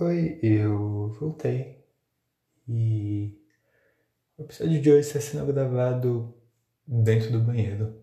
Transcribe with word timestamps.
Oi, 0.00 0.40
eu 0.42 1.12
voltei. 1.20 1.86
E 2.66 3.38
o 4.36 4.42
episódio 4.42 4.82
de 4.82 4.90
hoje 4.90 5.06
está 5.06 5.20
sendo 5.20 5.46
gravado 5.46 6.34
dentro 6.84 7.30
do 7.30 7.40
banheiro, 7.40 8.02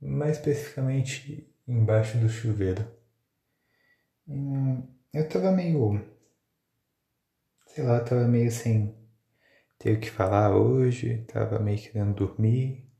mais 0.00 0.38
especificamente 0.38 1.48
embaixo 1.68 2.18
do 2.18 2.28
chuveiro. 2.28 2.84
Hum, 4.26 4.82
eu 5.14 5.28
tava 5.28 5.52
meio. 5.52 6.04
Sei 7.68 7.84
lá, 7.84 8.00
tava 8.00 8.26
meio 8.26 8.50
sem 8.50 8.92
ter 9.78 9.98
o 9.98 10.00
que 10.00 10.10
falar 10.10 10.56
hoje, 10.56 11.24
tava 11.28 11.60
meio 11.60 11.78
querendo 11.80 12.12
dormir. 12.12 12.90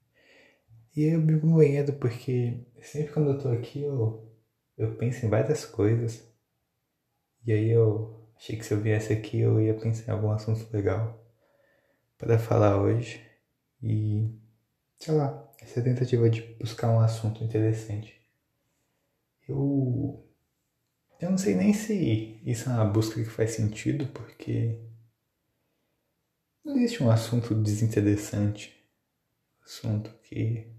E 0.94 1.02
eu 1.02 1.20
vivo 1.20 1.48
no 1.48 1.56
banheiro 1.56 1.94
porque 1.94 2.64
sempre 2.80 3.12
quando 3.12 3.30
eu 3.30 3.38
tô 3.38 3.48
aqui 3.48 3.82
eu, 3.82 4.32
eu 4.78 4.96
penso 4.96 5.26
em 5.26 5.28
várias 5.28 5.64
coisas. 5.64 6.30
E 7.44 7.52
aí 7.52 7.70
eu 7.70 8.19
Achei 8.40 8.56
que 8.56 8.64
se 8.64 8.72
eu 8.72 8.80
viesse 8.80 9.12
aqui 9.12 9.38
eu 9.38 9.60
ia 9.60 9.74
pensar 9.74 10.08
em 10.08 10.14
algum 10.14 10.30
assunto 10.30 10.66
legal 10.72 11.22
para 12.16 12.38
falar 12.38 12.80
hoje. 12.80 13.22
E, 13.82 14.34
sei 14.98 15.14
lá, 15.14 15.52
essa 15.60 15.82
tentativa 15.82 16.30
de 16.30 16.40
buscar 16.58 16.90
um 16.90 17.00
assunto 17.00 17.44
interessante. 17.44 18.18
Eu. 19.46 20.26
Eu 21.20 21.30
não 21.30 21.36
sei 21.36 21.54
nem 21.54 21.74
se 21.74 22.40
isso 22.42 22.70
é 22.70 22.72
uma 22.72 22.86
busca 22.86 23.22
que 23.22 23.28
faz 23.28 23.50
sentido, 23.50 24.06
porque. 24.06 24.80
Não 26.64 26.78
existe 26.78 27.02
um 27.02 27.10
assunto 27.10 27.54
desinteressante. 27.54 28.74
Assunto 29.62 30.10
que. 30.22 30.74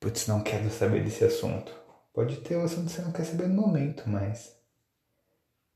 Putz, 0.00 0.26
não 0.26 0.42
quero 0.42 0.68
saber 0.68 1.04
desse 1.04 1.22
assunto. 1.22 1.72
Pode 2.12 2.40
ter 2.40 2.56
o 2.56 2.62
assunto 2.62 2.86
que 2.86 2.92
você 2.92 3.02
não 3.02 3.12
quer 3.12 3.24
saber 3.24 3.46
no 3.46 3.62
momento, 3.62 4.08
mas 4.08 4.60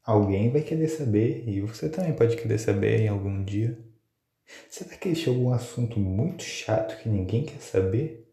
Alguém 0.07 0.53
vai 0.53 0.63
querer 0.63 0.87
saber 0.87 1.49
e 1.49 1.61
você 1.61 1.89
também 1.89 2.15
pode 2.15 2.37
querer 2.37 2.59
saber 2.61 3.01
em 3.01 3.09
algum 3.09 3.43
dia. 3.43 3.77
Será 4.71 4.97
que 4.97 5.09
existe 5.09 5.29
algum 5.29 5.51
assunto 5.51 5.99
muito 5.99 6.45
chato 6.45 6.97
que 7.03 7.09
ninguém 7.09 7.45
quer 7.45 7.61
saber? 7.61 8.25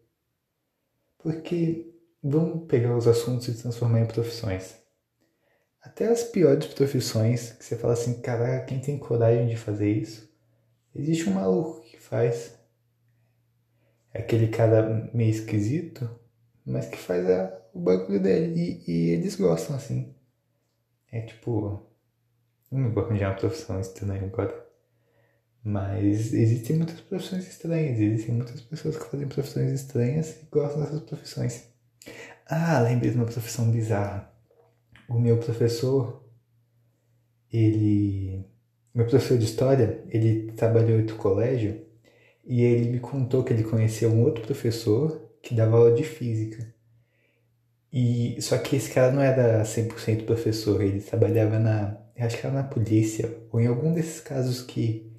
Porque 1.18 1.92
vamos 2.22 2.68
pegar 2.68 2.96
os 2.96 3.08
assuntos 3.08 3.48
e 3.48 3.60
transformar 3.60 4.02
em 4.02 4.06
profissões. 4.06 4.76
Até 5.82 6.06
as 6.06 6.22
piores 6.22 6.68
profissões, 6.68 7.50
que 7.50 7.64
você 7.64 7.76
fala 7.76 7.94
assim, 7.94 8.20
caraca, 8.20 8.66
quem 8.66 8.80
tem 8.80 8.96
coragem 8.96 9.48
de 9.48 9.56
fazer 9.56 9.90
isso? 9.90 10.32
Existe 10.94 11.28
um 11.28 11.34
maluco 11.34 11.80
que 11.80 11.98
faz. 11.98 12.56
É 14.12 14.20
aquele 14.20 14.46
cara 14.46 15.10
meio 15.12 15.30
esquisito, 15.30 16.08
mas 16.64 16.86
que 16.86 16.96
faz 16.96 17.28
a, 17.28 17.52
o 17.74 17.80
bagulho 17.80 18.20
dele. 18.22 18.82
E, 18.86 18.90
e 18.92 19.10
eles 19.10 19.34
gostam 19.34 19.74
assim. 19.74 20.14
É 21.14 21.20
tipo. 21.20 21.80
Não 22.72 22.90
vou 22.90 23.04
arranjar 23.04 23.30
uma 23.30 23.38
profissão 23.38 23.80
estranha 23.80 24.24
agora. 24.24 24.66
Mas 25.62 26.32
existem 26.32 26.76
muitas 26.76 27.00
profissões 27.00 27.46
estranhas. 27.46 28.00
Existem 28.00 28.34
muitas 28.34 28.60
pessoas 28.62 28.96
que 28.98 29.04
fazem 29.04 29.28
profissões 29.28 29.70
estranhas 29.70 30.42
e 30.42 30.46
gostam 30.50 30.82
dessas 30.82 31.00
profissões. 31.02 31.68
Ah, 32.46 32.80
lembrei 32.80 33.12
de 33.12 33.16
uma 33.16 33.26
profissão 33.26 33.70
bizarra. 33.70 34.28
O 35.08 35.20
meu 35.20 35.38
professor, 35.38 36.28
ele. 37.52 38.44
Meu 38.92 39.06
professor 39.06 39.38
de 39.38 39.44
história, 39.44 40.04
ele 40.08 40.50
trabalhou 40.52 40.98
em 40.98 41.02
outro 41.02 41.16
colégio 41.16 41.86
e 42.44 42.62
ele 42.62 42.90
me 42.90 42.98
contou 42.98 43.44
que 43.44 43.52
ele 43.52 43.62
conhecia 43.62 44.08
um 44.08 44.22
outro 44.24 44.44
professor 44.44 45.30
que 45.40 45.54
dava 45.54 45.76
aula 45.76 45.92
de 45.94 46.02
física. 46.02 46.74
E 47.96 48.42
só 48.42 48.58
que 48.58 48.74
esse 48.74 48.92
cara 48.92 49.12
não 49.12 49.22
era 49.22 49.62
100% 49.62 50.26
professor, 50.26 50.82
ele 50.82 51.00
trabalhava 51.00 51.60
na, 51.60 51.96
acho 52.18 52.36
que 52.40 52.44
era 52.44 52.56
na 52.56 52.64
polícia, 52.64 53.32
ou 53.52 53.60
em 53.60 53.68
algum 53.68 53.94
desses 53.94 54.20
casos 54.20 54.62
que 54.62 55.12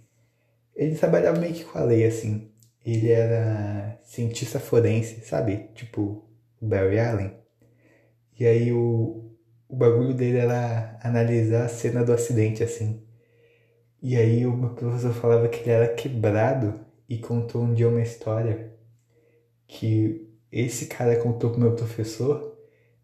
ele 0.75 0.95
trabalhava 0.95 1.39
meio 1.39 1.53
que 1.53 1.63
com 1.63 1.77
a 1.77 1.85
lei 1.85 2.05
assim. 2.05 2.51
Ele 2.85 3.09
era 3.11 3.97
cientista 4.03 4.59
forense, 4.59 5.21
sabe? 5.25 5.69
Tipo 5.73 6.27
o 6.61 6.67
Barry 6.67 6.99
Allen. 6.99 7.31
E 8.37 8.45
aí 8.45 8.73
o, 8.73 9.31
o 9.69 9.75
bagulho 9.77 10.13
dele 10.13 10.39
era 10.39 10.99
analisar 11.01 11.63
a 11.65 11.69
cena 11.69 12.03
do 12.03 12.11
acidente 12.11 12.61
assim. 12.61 13.01
E 14.01 14.17
aí 14.17 14.45
o 14.45 14.51
meu 14.53 14.71
professor 14.71 15.13
falava 15.13 15.47
que 15.47 15.61
ele 15.61 15.71
era 15.71 15.87
quebrado 15.93 16.77
e 17.07 17.17
contou 17.19 17.63
um 17.63 17.73
dia 17.73 17.87
uma 17.87 18.01
história 18.01 18.73
que 19.65 20.29
esse 20.51 20.87
cara 20.87 21.15
contou 21.15 21.51
pro 21.51 21.61
meu 21.61 21.73
professor 21.73 22.54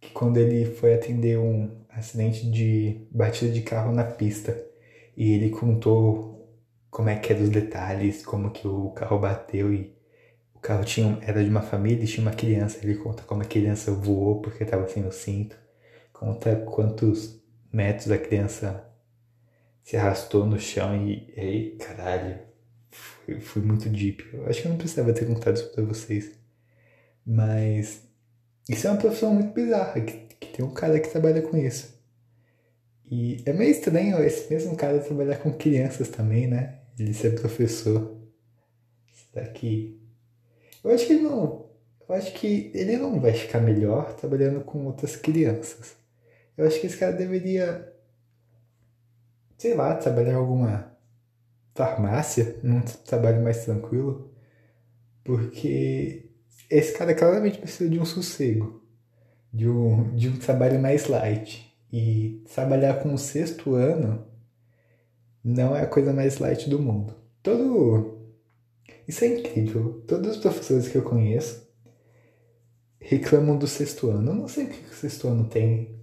que 0.02 0.10
quando 0.12 0.38
ele 0.38 0.66
foi 0.66 0.96
atender 0.96 1.38
um 1.38 1.70
acidente 1.90 2.50
de 2.50 3.08
batida 3.12 3.52
de 3.52 3.62
carro 3.62 3.94
na 3.94 4.04
pista 4.04 4.60
e 5.16 5.32
ele 5.34 5.52
contou 5.52 6.32
como 6.90 7.10
é 7.10 7.16
que 7.18 7.32
eram 7.32 7.44
os 7.44 7.50
detalhes, 7.50 8.26
como 8.26 8.52
que 8.52 8.68
o 8.68 8.90
carro 8.92 9.20
bateu 9.20 9.74
e 9.74 9.96
o 10.56 10.60
carro 10.60 10.84
tinha 10.84 11.18
era 11.22 11.44
de 11.44 11.50
uma 11.50 11.62
família 11.62 12.04
e 12.04 12.08
tinha 12.08 12.26
uma 12.26 12.36
criança. 12.36 12.80
Ele 12.84 12.96
conta 12.96 13.24
como 13.24 13.44
a 13.44 13.46
criança 13.46 13.92
voou 13.92 14.42
porque 14.42 14.64
estava 14.64 14.88
sem 14.88 15.06
o 15.06 15.12
cinto, 15.12 15.56
conta 16.12 16.56
quantos 16.56 17.40
metros 17.72 18.12
a 18.12 18.18
criança 18.18 18.86
se 19.84 19.98
arrastou 19.98 20.46
no 20.46 20.60
chão 20.60 20.96
e, 20.96 21.34
ei, 21.36 21.76
caralho, 21.78 22.40
foi 23.42 23.62
muito 23.62 23.90
deep. 23.90 24.30
Eu 24.34 24.48
acho 24.48 24.62
que 24.62 24.68
eu 24.68 24.72
não 24.72 24.78
precisava 24.78 25.14
ter 25.14 25.26
contado 25.26 25.56
isso 25.56 25.72
pra 25.72 25.84
vocês, 25.84 26.32
mas 27.26 28.11
isso 28.72 28.88
é 28.88 28.92
uma 28.92 29.00
profissão 29.00 29.34
muito 29.34 29.54
bizarra, 29.54 30.00
que, 30.00 30.14
que 30.40 30.48
tem 30.48 30.66
um 30.66 30.74
cara 30.74 31.00
que 31.00 31.10
trabalha 31.10 31.42
com 31.42 31.58
isso. 31.58 31.94
E 33.06 33.44
é 33.46 33.52
meio 33.52 33.72
estranho 33.72 34.24
esse 34.24 34.52
mesmo 34.52 34.78
cara 34.78 35.00
trabalhar 35.00 35.38
com 35.40 35.52
crianças 35.52 36.08
também, 36.08 36.48
né? 36.48 36.80
Ele 36.98 37.14
ser 37.14 37.38
professor. 37.40 38.18
Isso 39.14 39.26
daqui. 39.34 40.02
Eu 40.82 40.92
acho 40.92 41.06
que 41.06 41.14
ele 41.14 41.24
não. 41.24 41.70
Eu 42.08 42.16
acho 42.16 42.34
que 42.34 42.72
ele 42.74 42.96
não 42.96 43.20
vai 43.20 43.34
ficar 43.34 43.60
melhor 43.60 44.14
trabalhando 44.14 44.62
com 44.62 44.86
outras 44.86 45.18
crianças. 45.18 45.98
Eu 46.58 46.66
acho 46.66 46.80
que 46.80 46.88
esse 46.88 46.98
cara 46.98 47.12
deveria. 47.12 47.94
Sei 49.58 49.76
lá, 49.76 49.94
trabalhar 49.96 50.38
alguma 50.38 50.98
farmácia, 51.76 52.56
num 52.64 52.80
trabalho 52.82 53.44
mais 53.44 53.66
tranquilo. 53.66 54.34
Porque 55.24 56.31
esse 56.70 56.98
cara 56.98 57.14
claramente 57.14 57.60
precisa 57.60 57.90
de 57.90 58.00
um 58.00 58.06
sossego, 58.06 58.82
de 59.54 59.68
um, 59.68 60.16
de 60.16 60.30
um 60.30 60.38
trabalho 60.38 60.80
mais 60.80 61.08
light. 61.08 61.70
E 61.92 62.42
trabalhar 62.54 63.02
com 63.02 63.14
o 63.14 63.18
sexto 63.18 63.76
ano 63.76 64.26
não 65.44 65.76
é 65.76 65.82
a 65.82 65.88
coisa 65.88 66.14
mais 66.14 66.40
light 66.40 66.70
do 66.70 66.80
mundo. 66.80 67.14
Todo. 67.44 68.20
Isso 69.08 69.26
é 69.26 69.40
incrível. 69.40 70.04
Todos 70.08 70.32
os 70.32 70.38
professores 70.38 70.88
que 70.88 70.98
eu 70.98 71.02
conheço 71.02 71.68
reclamam 73.00 73.58
do 73.58 73.68
sexto 73.68 74.10
ano. 74.10 74.32
Eu 74.32 74.36
não 74.36 74.48
sei 74.48 74.66
o 74.66 74.70
que 74.70 74.90
o 74.90 74.96
sexto 74.96 75.28
ano 75.28 75.46
tem, 75.46 76.00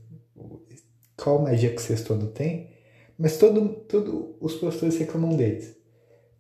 qual 1.16 1.40
magia 1.40 1.70
que 1.70 1.76
o 1.76 1.80
sexto 1.80 2.12
ano 2.12 2.28
tem, 2.28 2.70
mas 3.18 3.38
todo, 3.38 3.68
todo 3.88 4.36
os 4.40 4.54
professores 4.56 4.98
reclamam 4.98 5.36
deles. 5.36 5.76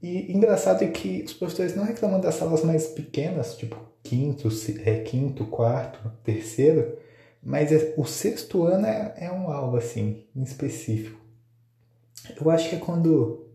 E 0.02 0.32
engraçado 0.32 0.84
é 0.84 0.88
que 0.88 1.22
os 1.22 1.32
professores 1.32 1.74
não 1.74 1.84
reclamam 1.84 2.20
das 2.20 2.34
salas 2.34 2.62
mais 2.62 2.86
pequenas, 2.88 3.56
tipo 3.56 3.87
quinto, 4.02 4.48
é, 4.84 5.00
quinto, 5.00 5.44
quarto, 5.46 6.10
terceiro, 6.24 6.98
mas 7.42 7.72
é, 7.72 7.94
o 7.96 8.04
sexto 8.04 8.64
ano 8.64 8.86
é, 8.86 9.14
é 9.18 9.32
um 9.32 9.50
algo 9.50 9.76
assim, 9.76 10.24
em 10.34 10.42
específico. 10.42 11.18
Eu 12.40 12.50
acho 12.50 12.68
que 12.68 12.76
é 12.76 12.78
quando 12.78 13.46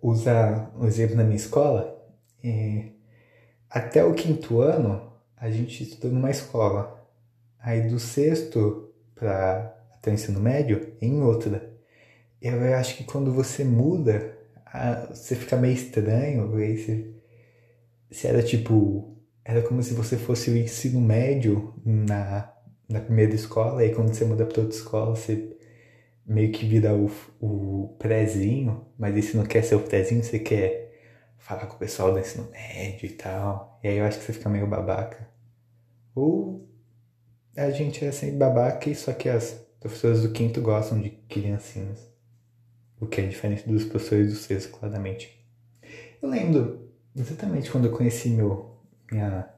usar 0.00 0.72
um 0.78 0.86
exemplo 0.86 1.16
na 1.16 1.24
minha 1.24 1.36
escola, 1.36 1.96
é, 2.42 2.90
até 3.68 4.04
o 4.04 4.14
quinto 4.14 4.60
ano 4.60 5.12
a 5.36 5.50
gente 5.50 5.82
estuda 5.82 6.12
numa 6.12 6.30
escola. 6.30 6.94
Aí 7.58 7.88
do 7.88 7.98
sexto 7.98 8.90
para 9.14 9.76
até 9.94 10.10
o 10.10 10.14
ensino 10.14 10.40
médio 10.40 10.94
em 11.00 11.20
outra. 11.22 11.74
Eu 12.40 12.74
acho 12.76 12.96
que 12.96 13.04
quando 13.04 13.32
você 13.32 13.64
muda, 13.64 14.38
você 15.10 15.34
fica 15.34 15.56
meio 15.56 15.74
estranho, 15.74 16.54
aí 16.56 16.78
você 16.78 17.15
se 18.10 18.26
era 18.26 18.42
tipo. 18.42 19.16
Era 19.44 19.62
como 19.62 19.82
se 19.82 19.94
você 19.94 20.16
fosse 20.16 20.50
o 20.50 20.56
ensino 20.56 21.00
médio 21.00 21.74
na, 21.84 22.52
na 22.88 23.00
primeira 23.00 23.34
escola, 23.34 23.84
e 23.84 23.94
quando 23.94 24.12
você 24.12 24.24
muda 24.24 24.44
para 24.44 24.62
outra 24.62 24.76
escola, 24.76 25.14
você 25.14 25.56
meio 26.26 26.50
que 26.50 26.66
vira 26.66 26.92
o, 26.94 27.08
o 27.40 27.96
prézinho, 27.98 28.86
mas 28.98 29.16
esse 29.16 29.36
não 29.36 29.44
quer 29.44 29.62
ser 29.62 29.76
o 29.76 29.82
prézinho, 29.82 30.24
você 30.24 30.40
quer 30.40 30.86
falar 31.38 31.66
com 31.66 31.76
o 31.76 31.78
pessoal 31.78 32.12
do 32.12 32.18
ensino 32.18 32.50
médio 32.50 33.06
e 33.06 33.12
tal. 33.12 33.78
E 33.82 33.88
aí 33.88 33.98
eu 33.98 34.04
acho 34.04 34.18
que 34.18 34.24
você 34.24 34.32
fica 34.32 34.48
meio 34.48 34.66
babaca. 34.66 35.28
Ou 36.14 36.68
a 37.56 37.70
gente 37.70 38.04
é 38.04 38.10
sempre 38.10 38.36
babaca, 38.36 38.92
só 38.94 39.12
que 39.12 39.28
as 39.28 39.52
professoras 39.78 40.22
do 40.22 40.32
quinto 40.32 40.60
gostam 40.60 41.00
de 41.00 41.10
criancinhas. 41.10 42.10
O 43.00 43.06
que 43.06 43.20
é 43.20 43.26
diferente 43.26 43.68
dos 43.68 43.84
professores 43.84 44.32
do 44.32 44.36
sexto, 44.36 44.76
claramente. 44.76 45.46
Eu 46.20 46.28
lembro 46.28 46.85
exatamente 47.16 47.70
quando 47.70 47.86
eu 47.86 47.92
conheci 47.92 48.30
meu, 48.30 48.76
minha 49.10 49.48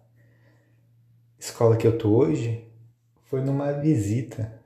escola 1.38 1.76
que 1.76 1.86
eu 1.86 1.96
tô 1.98 2.10
hoje, 2.10 2.64
foi 3.26 3.40
numa 3.40 3.72
visita. 3.72 4.60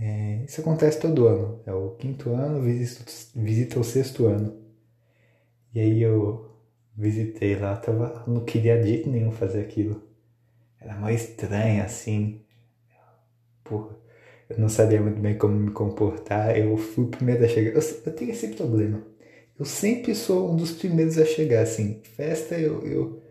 É, 0.00 0.44
isso 0.44 0.60
acontece 0.60 1.00
todo 1.00 1.26
ano. 1.26 1.60
É 1.66 1.72
o 1.72 1.90
quinto 1.96 2.30
ano, 2.30 2.62
visita, 2.62 3.04
visita 3.34 3.78
o 3.80 3.84
sexto 3.84 4.26
ano. 4.26 4.56
E 5.74 5.80
aí 5.80 6.02
eu 6.02 6.50
visitei 6.96 7.56
lá, 7.56 7.76
tava, 7.76 8.24
não 8.26 8.44
queria 8.44 8.80
de 8.80 8.88
jeito 8.88 9.10
nenhum 9.10 9.30
fazer 9.32 9.60
aquilo. 9.60 10.02
Era 10.80 10.94
mais 10.96 11.22
estranho 11.22 11.82
assim. 11.84 12.42
Porra, 13.64 13.96
eu 14.48 14.58
não 14.58 14.68
sabia 14.68 15.00
muito 15.00 15.20
bem 15.20 15.36
como 15.38 15.54
me 15.54 15.70
comportar. 15.70 16.56
Eu 16.56 16.76
fui 16.76 17.04
o 17.04 17.08
primeiro 17.08 17.44
a 17.44 17.48
chegar. 17.48 17.70
Eu, 17.70 17.80
eu 18.06 18.14
tenho 18.14 18.30
esse 18.30 18.48
problema. 18.48 19.02
Eu 19.58 19.64
sempre 19.64 20.14
sou 20.14 20.52
um 20.52 20.56
dos 20.56 20.72
primeiros 20.72 21.18
a 21.18 21.24
chegar, 21.24 21.62
assim. 21.62 22.00
Festa, 22.16 22.58
eu. 22.58 22.86
eu... 22.86 23.22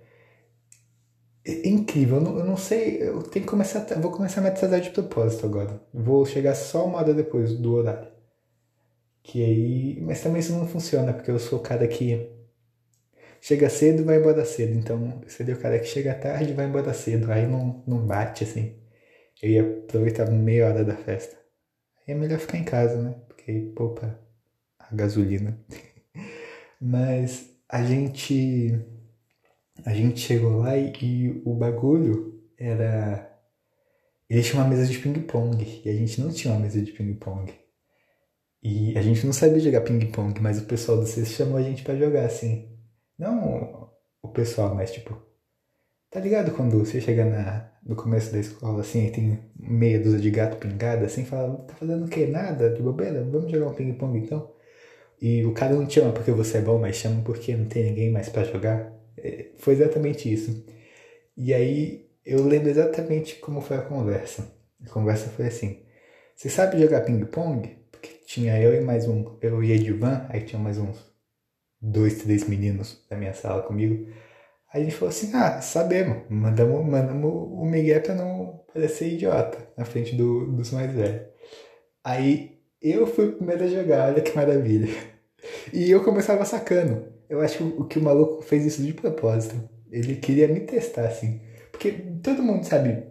É 1.46 1.70
incrível, 1.70 2.18
eu 2.18 2.22
não, 2.22 2.40
eu 2.40 2.46
não 2.46 2.58
sei. 2.58 3.02
Eu 3.02 3.24
tenho 3.24 3.46
que 3.46 3.50
começar. 3.50 3.80
Vou 4.02 4.12
começar 4.12 4.42
a 4.42 4.44
me 4.44 4.50
atrasar 4.50 4.82
de 4.82 4.90
propósito 4.90 5.46
agora. 5.46 5.82
Vou 5.94 6.26
chegar 6.26 6.56
só 6.56 6.86
uma 6.86 6.98
hora 7.00 7.14
depois 7.14 7.54
do 7.54 7.74
horário. 7.74 8.12
Que 9.24 9.44
aí. 9.44 10.02
Mas 10.02 10.22
também 10.22 10.40
isso 10.42 10.54
não 10.54 10.68
funciona, 10.68 11.14
porque 11.14 11.32
eu 11.32 11.40
sou 11.40 11.60
o 11.60 11.62
cara 11.62 11.88
que 11.88 12.30
chega 13.42 13.70
cedo 13.70 14.04
vai 14.04 14.18
embora 14.18 14.44
cedo. 14.46 14.74
Então, 14.78 15.22
seria 15.28 15.56
o 15.56 15.60
cara 15.60 15.80
que 15.80 15.86
chega 15.88 16.14
tarde 16.14 16.54
vai 16.54 16.66
embora 16.66 16.94
cedo. 16.94 17.32
Aí 17.32 17.48
não, 17.48 17.84
não 17.88 18.06
bate 18.06 18.44
assim. 18.44 18.76
Eu 19.42 19.50
ia 19.50 19.64
aproveitar 19.64 20.30
meia 20.32 20.68
hora 20.68 20.84
da 20.84 20.96
festa. 20.96 21.38
Aí 22.08 22.14
é 22.14 22.18
melhor 22.18 22.40
ficar 22.40 22.58
em 22.58 22.64
casa, 22.64 23.02
né? 23.02 23.16
Porque 23.28 23.72
poupa 23.76 24.20
a 24.80 24.96
gasolina. 24.96 25.58
Mas 26.80 27.50
a 27.70 27.84
gente. 27.84 28.80
A 29.86 29.94
gente 29.94 30.20
chegou 30.20 30.58
lá 30.58 30.78
e, 30.78 30.92
e 31.02 31.42
o 31.46 31.54
bagulho 31.54 32.42
era. 32.58 33.32
Eles 34.30 34.48
tinham 34.48 34.64
uma 34.64 34.70
mesa 34.70 34.86
de 34.86 34.98
ping-pong 35.00 35.82
e 35.86 35.90
a 35.90 35.94
gente 35.94 36.20
não 36.20 36.32
tinha 36.32 36.54
uma 36.54 36.60
mesa 36.60 36.82
de 36.82 36.92
ping-pong. 36.92 37.54
E 38.62 38.98
a 38.98 39.02
gente 39.02 39.26
não 39.26 39.34
sabia 39.34 39.60
jogar 39.60 39.82
ping-pong, 39.82 40.40
mas 40.42 40.60
o 40.60 40.66
pessoal 40.66 41.00
do 41.00 41.06
CES 41.08 41.30
chamou 41.30 41.58
a 41.58 41.62
gente 41.62 41.84
para 41.84 41.96
jogar 41.96 42.26
assim. 42.26 42.70
Não 43.18 43.90
o 44.22 44.30
pessoal, 44.30 44.76
mas 44.76 44.92
tipo. 44.92 45.22
Tá 46.10 46.20
ligado 46.20 46.52
quando 46.52 46.80
você 46.80 47.02
chega 47.02 47.26
na, 47.26 47.70
no 47.84 47.96
começo 47.96 48.32
da 48.32 48.40
escola 48.40 48.82
assim 48.82 49.08
e 49.08 49.12
tem 49.12 49.40
meia 49.56 50.00
dúzia 50.00 50.20
de 50.20 50.32
gato 50.32 50.58
pingada 50.58 51.06
assim, 51.06 51.26
fala, 51.26 51.58
tá 51.64 51.76
fazendo 51.76 52.06
o 52.06 52.10
quê? 52.10 52.28
Nada? 52.28 52.70
De 52.70 52.82
bobeira? 52.82 53.24
Vamos 53.24 53.52
jogar 53.52 53.68
um 53.68 53.74
ping-pong 53.74 54.18
então? 54.20 54.57
E 55.22 55.44
o 55.46 55.54
cara 55.54 55.74
não 55.74 55.86
te 55.86 55.96
chama 55.96 56.14
porque 56.14 56.32
você 56.32 56.60
é 56.60 56.62
bom, 56.62 56.80
mas 56.80 56.98
chama 56.98 57.22
porque 57.24 57.56
não 57.56 57.66
tem 57.66 57.84
ninguém 57.86 58.12
mais 58.12 58.30
para 58.30 58.44
jogar. 58.44 58.94
É, 59.18 59.48
foi 59.58 59.74
exatamente 59.74 60.32
isso. 60.32 60.66
E 61.36 61.54
aí 61.54 62.10
eu 62.26 62.44
lembro 62.46 62.70
exatamente 62.70 63.36
como 63.38 63.62
foi 63.62 63.78
a 63.78 63.82
conversa. 63.82 64.52
A 64.86 64.90
conversa 64.90 65.30
foi 65.30 65.48
assim: 65.48 65.84
Você 66.36 66.50
sabe 66.50 66.80
jogar 66.80 67.02
ping-pong? 67.02 67.78
Porque 67.92 68.10
tinha 68.26 68.62
eu 68.62 68.76
e 68.76 68.82
mais 68.82 69.08
um, 69.08 69.38
eu 69.42 69.64
e 69.64 69.72
Edvan, 69.72 70.26
aí 70.30 70.42
tinha 70.42 70.62
mais 70.62 70.78
uns 70.78 70.98
dois, 71.82 72.22
três 72.24 72.48
meninos 72.48 73.06
da 73.10 73.18
minha 73.18 73.34
sala 73.34 73.64
comigo. 73.64 74.08
Aí 74.74 74.82
a 74.82 74.86
gente 74.86 74.96
falou 74.96 75.10
assim: 75.10 75.32
ah, 75.34 75.62
sabemos, 75.62 76.24
mandamos, 76.30 76.86
mandamos 76.86 77.32
o 77.34 77.66
Miguel 77.66 78.02
pra 78.02 78.16
não 78.16 78.64
parecer 78.74 79.14
idiota 79.14 79.58
na 79.78 79.86
frente 79.86 80.16
do, 80.16 80.52
dos 80.52 80.72
mais 80.72 80.92
velhos. 80.92 81.28
Aí 82.04 82.57
eu 82.92 83.08
fui 83.08 83.28
o 83.28 83.34
primeiro 83.34 83.64
a 83.64 83.68
jogar, 83.68 84.10
olha 84.12 84.22
que 84.24 84.36
maravilha. 84.36 84.90
E 85.74 85.90
eu 85.90 86.04
começava 86.04 86.46
sacando. 86.46 87.06
Eu 87.30 87.42
acho 87.42 87.58
que 87.58 87.64
o, 87.64 87.86
que 87.86 88.00
o 88.00 88.04
maluco 88.04 88.42
fez 88.42 88.66
isso 88.66 88.84
de 88.84 88.94
propósito. 88.94 89.56
Ele 89.92 90.16
queria 90.16 90.48
me 90.48 90.62
testar, 90.62 91.08
assim. 91.08 91.42
Porque 91.72 91.92
todo 92.24 92.44
mundo 92.44 92.64
sabe, 92.66 93.04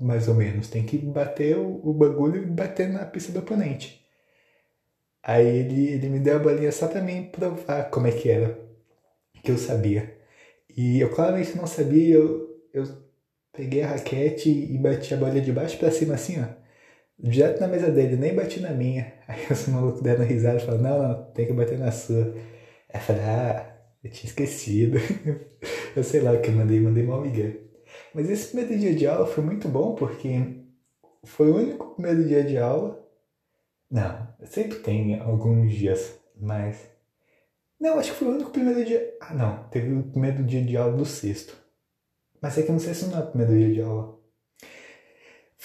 mais 0.00 0.28
ou 0.28 0.34
menos, 0.34 0.68
tem 0.68 0.84
que 0.84 0.98
bater 0.98 1.56
o, 1.56 1.80
o 1.84 1.92
bagulho 1.94 2.42
e 2.42 2.46
bater 2.46 2.88
na 2.88 3.04
pista 3.06 3.32
do 3.32 3.40
oponente. 3.40 4.04
Aí 5.22 5.46
ele, 5.46 5.88
ele 5.88 6.08
me 6.08 6.20
deu 6.20 6.36
a 6.36 6.38
bolinha 6.38 6.72
só 6.72 6.88
pra 6.88 7.02
mim 7.02 7.24
provar 7.30 7.90
como 7.90 8.06
é 8.06 8.12
que 8.12 8.30
era, 8.30 8.58
que 9.42 9.50
eu 9.50 9.58
sabia. 9.58 10.16
E 10.76 11.00
eu 11.00 11.10
claramente 11.14 11.56
não 11.56 11.66
sabia, 11.66 12.16
eu, 12.16 12.48
eu 12.72 12.84
peguei 13.52 13.82
a 13.82 13.88
raquete 13.88 14.48
e 14.50 14.78
bati 14.78 15.12
a 15.14 15.16
bolinha 15.16 15.42
de 15.42 15.52
baixo 15.52 15.78
para 15.78 15.90
cima 15.90 16.14
assim, 16.14 16.40
ó. 16.40 16.46
Direto 17.18 17.60
na 17.60 17.68
mesa 17.68 17.90
dele, 17.90 18.16
nem 18.16 18.34
bati 18.34 18.60
na 18.60 18.70
minha. 18.70 19.12
Aí 19.26 19.46
os 19.50 19.66
malucos 19.68 20.02
deram 20.02 20.24
risada 20.24 20.58
e 20.58 20.60
falaram, 20.60 20.82
não, 20.82 21.08
não, 21.08 21.32
tem 21.32 21.46
que 21.46 21.52
bater 21.52 21.78
na 21.78 21.90
sua. 21.90 22.34
Aí 22.92 22.94
eu 22.94 23.00
falei, 23.00 23.22
ah, 23.22 23.76
eu 24.04 24.10
tinha 24.10 24.28
esquecido. 24.28 24.98
eu 25.96 26.04
sei 26.04 26.20
lá 26.20 26.32
o 26.32 26.40
que 26.40 26.48
eu 26.48 26.54
mandei, 26.54 26.80
mandei 26.80 27.04
mal 27.04 27.20
migué. 27.20 27.56
Mas 28.14 28.30
esse 28.30 28.48
primeiro 28.48 28.78
dia 28.78 28.94
de 28.94 29.06
aula 29.06 29.26
foi 29.26 29.44
muito 29.44 29.68
bom 29.68 29.94
porque 29.94 30.62
foi 31.24 31.50
o 31.50 31.56
único 31.56 31.94
primeiro 31.94 32.26
dia 32.26 32.44
de 32.44 32.56
aula 32.56 33.08
não, 33.90 34.28
sempre 34.44 34.78
tem 34.80 35.18
alguns 35.18 35.72
dias, 35.72 36.20
mas. 36.36 36.90
Não, 37.80 37.98
acho 37.98 38.12
que 38.12 38.18
foi 38.18 38.28
o 38.28 38.32
único 38.32 38.50
primeiro 38.50 38.84
dia. 38.84 39.16
Ah, 39.20 39.32
não, 39.32 39.68
teve 39.70 39.92
o 39.94 40.02
primeiro 40.02 40.44
dia 40.44 40.62
de 40.62 40.76
aula 40.76 40.96
do 40.96 41.06
sexto. 41.06 41.56
Mas 42.40 42.58
é 42.58 42.62
que 42.62 42.68
eu 42.68 42.74
não 42.74 42.80
sei 42.80 42.92
se 42.92 43.06
não 43.06 43.18
é 43.18 43.22
o 43.22 43.30
primeiro 43.30 43.56
dia 43.56 43.72
de 43.72 43.80
aula. 43.82 44.17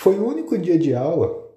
Foi 0.03 0.19
o 0.19 0.27
único 0.27 0.57
dia 0.57 0.77
de 0.77 0.93
aula. 0.93 1.49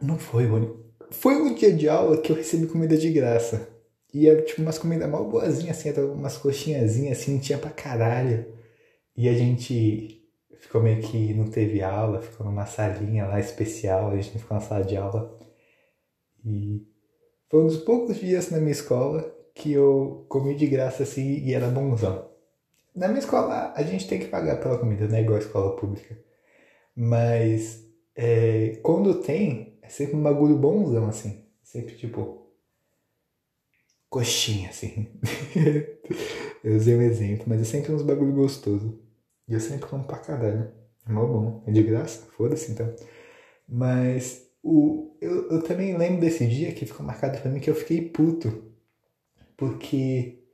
Não 0.00 0.16
foi 0.16 0.46
o 0.46 0.54
único. 0.54 0.84
Foi 1.10 1.34
o 1.34 1.52
dia 1.52 1.72
de 1.72 1.88
aula 1.88 2.16
que 2.16 2.30
eu 2.30 2.36
recebi 2.36 2.68
comida 2.68 2.96
de 2.96 3.10
graça. 3.10 3.68
E 4.14 4.28
era 4.28 4.40
tipo 4.40 4.62
umas 4.62 4.78
comidas 4.78 5.10
mal 5.10 5.28
boazinhas, 5.28 5.76
assim, 5.76 5.88
era 5.88 6.06
umas 6.06 6.36
coxinhazinhas 6.36 7.18
assim, 7.18 7.40
tinha 7.40 7.58
pra 7.58 7.72
caralho. 7.72 8.46
E 9.16 9.28
a 9.28 9.32
gente 9.32 10.22
ficou 10.60 10.80
meio 10.80 11.02
que 11.02 11.34
não 11.34 11.50
teve 11.50 11.82
aula, 11.82 12.22
ficou 12.22 12.46
numa 12.46 12.66
salinha 12.66 13.26
lá 13.26 13.40
especial, 13.40 14.10
a 14.10 14.16
gente 14.16 14.34
não 14.34 14.40
ficou 14.42 14.56
na 14.56 14.62
sala 14.62 14.84
de 14.84 14.96
aula. 14.96 15.36
E 16.44 16.86
foi 17.50 17.64
um 17.64 17.66
dos 17.66 17.78
poucos 17.78 18.20
dias 18.20 18.48
na 18.52 18.58
minha 18.58 18.70
escola 18.70 19.28
que 19.56 19.72
eu 19.72 20.24
comi 20.28 20.54
de 20.54 20.68
graça 20.68 21.02
assim 21.02 21.40
e 21.44 21.52
era 21.52 21.66
bonzão. 21.66 22.30
Na 22.94 23.08
minha 23.08 23.18
escola 23.18 23.72
a 23.74 23.82
gente 23.82 24.06
tem 24.06 24.20
que 24.20 24.28
pagar 24.28 24.60
pela 24.60 24.78
comida, 24.78 25.08
não 25.08 25.16
é 25.16 25.22
igual 25.22 25.36
a 25.36 25.40
escola 25.40 25.74
pública. 25.74 26.29
Mas 27.02 27.82
é, 28.14 28.78
quando 28.82 29.22
tem, 29.22 29.78
é 29.80 29.88
sempre 29.88 30.16
um 30.16 30.22
bagulho 30.22 30.54
bonzão 30.58 31.08
assim. 31.08 31.46
Sempre 31.62 31.96
tipo. 31.96 32.46
Coxinha, 34.10 34.68
assim. 34.68 35.08
eu 36.62 36.76
usei 36.76 36.94
um 36.96 37.00
exemplo, 37.00 37.46
mas 37.48 37.62
é 37.62 37.64
sempre 37.64 37.90
uns 37.90 38.02
bagulho 38.02 38.34
gostoso. 38.34 39.00
E 39.48 39.54
eu 39.54 39.60
sempre 39.60 39.86
como 39.86 40.04
pra 40.04 40.18
caralho. 40.18 40.70
É 41.08 41.10
mó 41.10 41.24
bom. 41.24 41.64
É 41.66 41.72
de 41.72 41.82
graça? 41.82 42.26
Foda-se 42.36 42.70
então. 42.72 42.94
Mas 43.66 44.46
o, 44.62 45.16
eu, 45.22 45.48
eu 45.52 45.62
também 45.62 45.96
lembro 45.96 46.20
desse 46.20 46.46
dia 46.46 46.72
que 46.74 46.84
ficou 46.84 47.06
marcado 47.06 47.40
para 47.40 47.50
mim 47.50 47.60
que 47.60 47.70
eu 47.70 47.74
fiquei 47.74 48.02
puto. 48.10 48.74
Porque, 49.56 50.44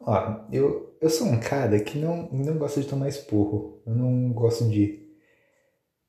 ó, 0.00 0.46
eu, 0.50 0.96
eu 0.98 1.10
sou 1.10 1.26
um 1.26 1.38
cara 1.38 1.78
que 1.80 1.98
não, 1.98 2.30
não 2.32 2.56
gosta 2.56 2.80
de 2.80 2.88
tomar 2.88 3.08
esporro. 3.08 3.82
Eu 3.84 3.94
não 3.94 4.32
gosto 4.32 4.66
de 4.66 4.99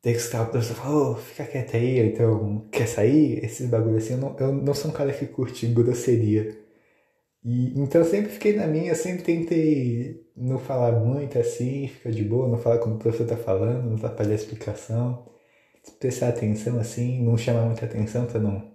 ter 0.01 0.13
que 0.13 0.19
estar 0.19 0.43
o 0.43 0.47
professor 0.51 0.77
oh, 0.87 1.15
fica 1.15 1.45
quieto 1.45 1.75
aí, 1.77 1.99
então 1.99 2.67
quer 2.71 2.87
sair? 2.87 3.43
Esses 3.43 3.69
bagulho 3.69 3.97
assim. 3.97 4.13
Eu 4.13 4.19
não, 4.19 4.37
eu 4.39 4.53
não 4.53 4.73
sou 4.73 4.91
um 4.91 4.93
cara 4.93 5.13
que 5.13 5.25
curte 5.27 5.67
grosseria. 5.67 6.57
E, 7.43 7.79
então 7.79 8.01
eu 8.01 8.07
sempre 8.07 8.31
fiquei 8.31 8.55
na 8.55 8.67
minha, 8.67 8.95
sempre 8.95 9.23
tentei 9.23 10.27
não 10.35 10.59
falar 10.59 10.91
muito 10.99 11.37
assim, 11.39 11.87
ficar 11.87 12.11
de 12.11 12.23
boa, 12.23 12.47
não 12.47 12.57
falar 12.57 12.79
como 12.79 12.95
o 12.95 12.99
professor 12.99 13.27
tá 13.27 13.37
falando, 13.37 13.89
não 13.89 13.95
atrapalhar 13.97 14.31
a 14.33 14.35
explicação 14.35 15.31
prestar 15.99 16.29
atenção 16.29 16.79
assim, 16.79 17.23
não 17.23 17.37
chamar 17.37 17.65
muita 17.65 17.85
atenção 17.85 18.25
para 18.25 18.39
não, 18.39 18.71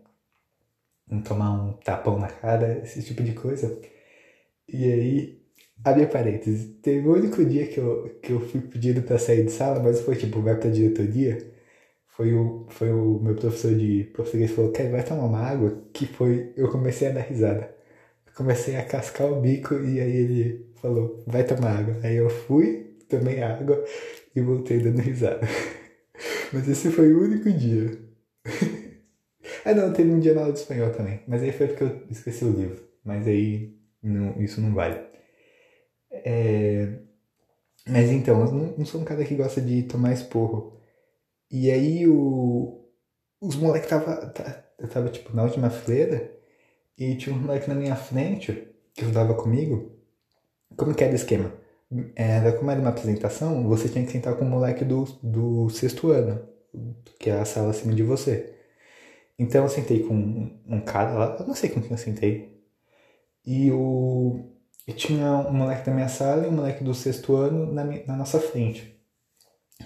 não 1.09 1.23
tomar 1.23 1.53
um 1.53 1.73
tapão 1.75 2.19
na 2.19 2.29
cara, 2.29 2.81
esse 2.83 3.03
tipo 3.03 3.23
de 3.23 3.33
coisa. 3.33 3.81
E 4.69 4.85
aí, 4.85 5.46
abre 5.85 6.07
parênteses, 6.07 6.67
teve 6.83 7.07
o 7.09 7.15
único 7.15 7.45
dia 7.45 7.67
que 7.67 7.79
eu, 7.79 8.19
que 8.23 8.33
eu 8.33 8.41
fui 8.41 8.61
pedido 8.61 9.03
para 9.03 9.19
sair 9.19 9.45
de 9.45 9.53
sala, 9.53 9.83
mas 9.83 10.01
foi 10.01 10.17
tipo, 10.17 10.41
vai 10.43 10.57
pra 10.59 10.71
diretoria. 10.71 11.39
Foi 12.09 12.33
o, 12.35 12.67
foi 12.71 12.91
o 12.93 13.21
meu 13.21 13.35
professor 13.37 13.75
de 13.75 14.05
português 14.15 14.51
falou, 14.51 14.73
quer 14.73 14.91
vai 14.91 15.05
tomar 15.05 15.25
uma 15.25 15.41
água? 15.41 15.83
Que 15.93 16.07
foi, 16.07 16.53
eu 16.57 16.71
comecei 16.71 17.09
a 17.09 17.13
dar 17.13 17.21
risada. 17.23 17.75
Comecei 18.37 18.77
a 18.77 18.85
cascar 18.85 19.31
o 19.33 19.41
bico 19.41 19.75
e 19.75 20.01
aí 20.01 20.17
ele 20.17 20.67
falou, 20.77 21.23
vai 21.27 21.45
tomar 21.45 21.79
água. 21.79 21.97
Aí 22.03 22.17
eu 22.17 22.31
fui, 22.31 22.97
tomei 23.09 23.43
água 23.43 23.85
e 24.35 24.41
voltei 24.41 24.79
dando 24.81 25.01
risada. 25.01 25.47
Mas 26.53 26.69
esse 26.69 26.91
foi 26.91 27.13
o 27.13 27.23
único 27.23 27.51
dia. 27.53 27.99
ah 29.65 29.75
não, 29.75 29.93
teve 29.93 30.11
um 30.11 30.21
dia 30.21 30.35
na 30.35 30.43
aula 30.43 30.53
de 30.53 30.61
espanhol 30.61 30.91
também. 30.91 31.21
Mas 31.29 31.43
aí 31.43 31.53
foi 31.53 31.69
porque 31.69 31.85
eu 31.85 32.03
esqueci 32.11 32.45
o 32.45 32.53
livro. 32.53 32.83
Mas 33.05 33.27
aí 33.27 33.77
não, 34.03 34.41
isso 34.43 34.61
não 34.61 34.73
vale. 34.75 35.16
É... 36.25 36.99
Mas 37.89 38.11
então, 38.11 38.41
eu 38.45 38.53
não, 38.79 38.85
sou 38.85 39.01
um 39.01 39.05
cara 39.05 39.25
que 39.25 39.35
gosta 39.37 39.61
de 39.61 39.85
tomar 39.85 40.13
esporro. 40.13 40.81
E 41.51 41.71
aí 41.71 42.07
o... 42.09 42.85
os 43.41 43.57
moleques 43.57 43.89
tava, 43.89 44.33
eu 44.79 44.89
tava 44.89 45.09
tipo 45.11 45.35
na 45.37 45.45
última 45.45 45.71
fileira 45.71 46.33
e 46.99 47.17
tinha 47.17 47.35
um 47.35 47.39
moleque 47.41 47.69
na 47.69 47.75
minha 47.75 47.97
frente 47.97 48.53
que 48.95 49.03
estudava 49.03 49.35
comigo. 49.35 49.93
Como 50.77 50.95
que 50.95 51.05
era 51.05 51.13
o 51.13 51.17
esquema? 51.17 51.53
era 52.15 52.53
como 52.53 52.71
era 52.71 52.81
uma 52.81 52.91
apresentação, 52.91 53.69
você 53.69 53.89
tinha 53.89 54.05
que 54.05 54.13
sentar 54.13 54.37
com 54.37 54.45
o 54.45 54.49
moleque 54.49 54.85
do, 54.85 55.05
do 55.23 55.69
sexto 55.71 56.11
ano, 56.11 56.41
que 57.19 57.31
é 57.31 57.41
a 57.41 57.45
sala 57.45 57.71
acima 57.71 57.95
de 57.95 58.03
você. 58.03 58.55
Então 59.39 59.65
eu 59.65 59.69
sentei 59.69 60.03
com 60.05 60.15
um, 60.15 60.61
um 60.67 60.81
cara 60.81 61.13
lá, 61.13 61.37
eu 61.41 61.47
não 61.47 61.55
sei 61.55 61.71
com 61.71 61.81
quem 61.81 61.93
eu 61.93 61.99
sentei. 61.99 62.63
E 63.45 63.71
o. 63.73 64.56
E 64.87 64.93
tinha 64.93 65.27
um 65.33 65.53
moleque 65.53 65.85
da 65.87 65.93
minha 65.93 66.09
sala 66.09 66.47
e 66.47 66.49
um 66.49 66.53
moleque 66.53 66.85
do 66.85 66.95
sexto 66.95 67.35
ano 67.35 67.73
na, 67.73 67.85
minha, 67.85 68.05
na 68.07 68.17
nossa 68.17 68.39
frente. 68.39 68.97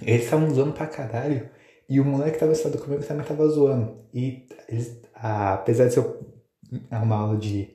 Eles 0.03 0.25
estavam 0.25 0.51
zoando 0.51 0.73
pra 0.73 0.87
caralho. 0.87 1.49
E 1.89 1.99
o 1.99 2.05
moleque 2.05 2.33
que 2.33 2.39
tava 2.39 2.55
sentado 2.55 2.79
comigo 2.79 3.03
também 3.03 3.27
tava 3.27 3.49
zoando. 3.49 3.97
E 4.13 4.47
eles, 4.69 5.01
apesar 5.15 5.87
de 5.87 5.95
ser 5.95 6.05
uma 6.91 7.17
aula 7.17 7.37
de 7.37 7.75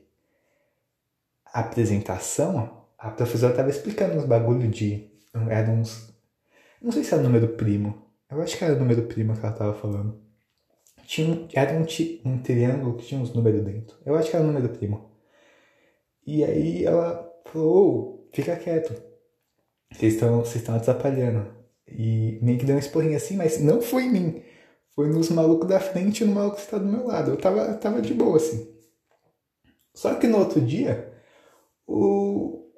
apresentação, 1.44 2.84
a 2.98 3.10
professora 3.10 3.54
tava 3.54 3.70
explicando 3.70 4.14
uns 4.14 4.24
bagulho 4.24 4.68
de. 4.68 5.10
Eram 5.50 5.80
uns. 5.80 6.14
Não 6.80 6.92
sei 6.92 7.04
se 7.04 7.12
era 7.12 7.22
número 7.22 7.48
primo. 7.48 8.06
Eu 8.30 8.40
acho 8.40 8.56
que 8.56 8.64
era 8.64 8.74
número 8.74 9.02
primo 9.02 9.34
que 9.34 9.44
ela 9.44 9.54
tava 9.54 9.74
falando. 9.74 10.18
Tinha, 11.04 11.46
era 11.52 11.74
um, 11.74 11.86
um 12.24 12.38
triângulo 12.38 12.96
que 12.96 13.06
tinha 13.06 13.20
uns 13.20 13.32
números 13.32 13.62
dentro. 13.62 13.96
Eu 14.04 14.16
acho 14.16 14.30
que 14.30 14.36
era 14.36 14.44
número 14.44 14.68
primo. 14.70 15.15
E 16.26 16.44
aí 16.44 16.84
ela 16.84 17.32
falou, 17.46 18.28
fica 18.32 18.56
quieto. 18.56 18.94
Vocês 19.92 20.14
estão, 20.14 20.40
vocês 20.40 20.56
estão 20.56 20.76
atrapalhando. 20.76 21.54
E 21.88 22.38
meio 22.42 22.58
que 22.58 22.64
deu 22.66 22.76
um 22.76 22.80
esporrinho 22.80 23.16
assim, 23.16 23.36
mas 23.36 23.60
não 23.60 23.80
foi 23.80 24.04
em 24.04 24.10
mim. 24.10 24.42
Foi 24.94 25.08
nos 25.08 25.30
malucos 25.30 25.68
da 25.68 25.78
frente 25.78 26.22
e 26.22 26.26
no 26.26 26.34
maluco 26.34 26.56
que 26.56 26.62
está 26.62 26.78
do 26.78 26.86
meu 26.86 27.06
lado. 27.06 27.32
Eu 27.32 27.36
tava, 27.36 27.60
eu 27.62 27.78
tava 27.78 28.02
de 28.02 28.14
boa, 28.14 28.36
assim. 28.36 28.74
Só 29.94 30.14
que 30.14 30.26
no 30.26 30.38
outro 30.38 30.60
dia, 30.60 31.12
o... 31.86 32.70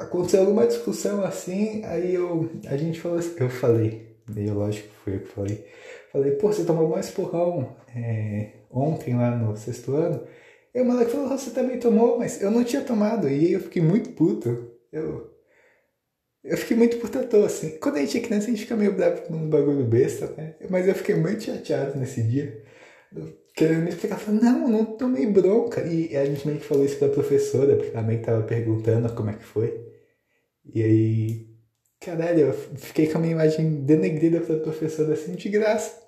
aconteceu 0.00 0.40
alguma 0.40 0.66
discussão 0.66 1.24
assim, 1.24 1.84
aí 1.84 2.14
eu, 2.14 2.50
a 2.66 2.76
gente 2.76 3.00
falou 3.00 3.18
assim, 3.18 3.34
eu 3.38 3.50
falei, 3.50 4.16
meio 4.28 4.54
lógico 4.54 4.88
que 4.88 4.94
foi 4.96 5.14
eu 5.16 5.20
que 5.20 5.28
falei. 5.28 5.66
Falei, 6.12 6.32
pô, 6.32 6.52
você 6.52 6.64
tomou 6.64 6.88
mais 6.88 7.10
porrão 7.10 7.76
é, 7.94 8.52
ontem 8.70 9.16
lá 9.16 9.30
no 9.36 9.56
sexto 9.56 9.94
ano. 9.94 10.26
E 10.74 10.80
o 10.80 10.84
moleque 10.84 11.10
falou, 11.10 11.28
você 11.28 11.50
também 11.50 11.78
tomou, 11.78 12.18
mas 12.18 12.40
eu 12.40 12.50
não 12.50 12.64
tinha 12.64 12.82
tomado. 12.82 13.28
E 13.28 13.32
aí 13.32 13.52
eu 13.52 13.60
fiquei 13.60 13.82
muito 13.82 14.10
puto. 14.10 14.70
Eu, 14.92 15.30
eu 16.44 16.56
fiquei 16.56 16.76
muito 16.76 16.96
puto 16.98 17.18
à 17.18 17.24
toa, 17.24 17.46
assim. 17.46 17.78
Quando 17.78 17.96
a 17.96 18.00
gente 18.00 18.18
é 18.18 18.20
criança, 18.20 18.46
a 18.46 18.50
gente 18.50 18.62
fica 18.62 18.76
meio 18.76 18.94
bravo 18.94 19.22
com 19.22 19.34
um 19.34 19.50
bagulho 19.50 19.84
besta, 19.84 20.28
né? 20.36 20.54
Mas 20.70 20.86
eu 20.86 20.94
fiquei 20.94 21.16
muito 21.16 21.42
chateado 21.42 21.98
nesse 21.98 22.22
dia. 22.22 22.64
Querendo 23.54 23.82
me 23.82 23.90
explicar, 23.90 24.18
falando, 24.18 24.42
não, 24.42 24.68
não 24.68 24.84
tomei 24.84 25.26
bronca. 25.26 25.82
E 25.82 26.16
a 26.16 26.24
gente 26.24 26.46
meio 26.46 26.60
que 26.60 26.66
falou 26.66 26.84
isso 26.84 26.98
pra 26.98 27.08
professora, 27.08 27.76
porque 27.76 27.90
ela 27.90 28.02
meio 28.06 28.20
que 28.20 28.26
tava 28.26 28.42
perguntando 28.44 29.12
como 29.14 29.30
é 29.30 29.34
que 29.34 29.44
foi. 29.44 29.86
E 30.72 30.82
aí, 30.82 31.48
caralho, 32.00 32.40
eu 32.40 32.52
fiquei 32.52 33.08
com 33.08 33.18
a 33.18 33.20
minha 33.20 33.32
imagem 33.32 33.84
denegrida 33.84 34.40
pra 34.40 34.56
professora 34.58 35.14
assim, 35.14 35.34
de 35.34 35.48
graça. 35.48 36.00